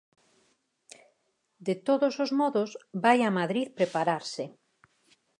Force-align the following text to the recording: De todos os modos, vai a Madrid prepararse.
De 1.67 1.75
todos 1.87 2.13
os 2.23 2.31
modos, 2.41 2.69
vai 3.03 3.19
a 3.23 3.35
Madrid 3.39 3.67
prepararse. 3.79 4.43